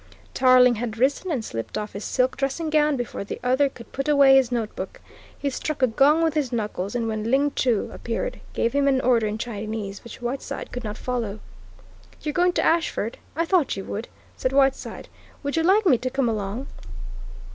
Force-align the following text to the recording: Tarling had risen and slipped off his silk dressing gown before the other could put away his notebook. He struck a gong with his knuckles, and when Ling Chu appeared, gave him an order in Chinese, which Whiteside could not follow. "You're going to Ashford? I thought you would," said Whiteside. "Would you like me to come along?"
Tarling 0.33 0.77
had 0.77 0.97
risen 0.97 1.29
and 1.29 1.45
slipped 1.45 1.77
off 1.77 1.93
his 1.93 2.03
silk 2.03 2.35
dressing 2.35 2.71
gown 2.71 2.97
before 2.97 3.23
the 3.23 3.39
other 3.43 3.69
could 3.69 3.91
put 3.91 4.07
away 4.07 4.35
his 4.35 4.51
notebook. 4.51 4.99
He 5.37 5.51
struck 5.51 5.83
a 5.83 5.85
gong 5.85 6.23
with 6.23 6.33
his 6.33 6.51
knuckles, 6.51 6.95
and 6.95 7.07
when 7.07 7.29
Ling 7.29 7.51
Chu 7.53 7.91
appeared, 7.93 8.39
gave 8.53 8.73
him 8.73 8.87
an 8.87 8.99
order 9.01 9.27
in 9.27 9.37
Chinese, 9.37 10.03
which 10.03 10.19
Whiteside 10.19 10.71
could 10.71 10.83
not 10.83 10.97
follow. 10.97 11.39
"You're 12.19 12.33
going 12.33 12.53
to 12.53 12.65
Ashford? 12.65 13.19
I 13.35 13.45
thought 13.45 13.77
you 13.77 13.85
would," 13.85 14.07
said 14.37 14.53
Whiteside. 14.53 15.07
"Would 15.43 15.55
you 15.55 15.61
like 15.61 15.85
me 15.85 15.99
to 15.99 16.09
come 16.09 16.27
along?" 16.27 16.65